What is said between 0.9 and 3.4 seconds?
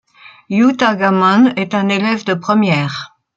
Gamon est un élève de première.